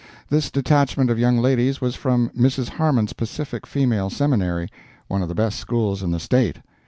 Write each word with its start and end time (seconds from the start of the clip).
This 0.29 0.49
detachment 0.49 1.11
of 1.11 1.19
young 1.19 1.37
ladies 1.37 1.79
was 1.79 1.93
from 1.93 2.29
Mrs. 2.29 2.69
Harmon's 2.69 3.13
Pacific 3.13 3.67
Female 3.67 4.09
Seminary, 4.09 4.67
one 5.07 5.21
of 5.21 5.27
the 5.29 5.35
best 5.35 5.59
schools 5.59 6.01
in 6.01 6.09
the 6.09 6.19
State. 6.19 6.57